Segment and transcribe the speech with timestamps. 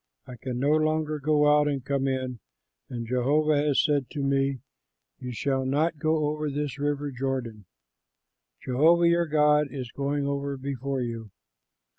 [0.25, 2.39] I can no longer go out and come in,
[2.89, 4.57] and Jehovah has said to me,
[5.19, 7.65] 'You shall not go over this river Jordan.'
[8.65, 11.29] Jehovah your God is going over before you.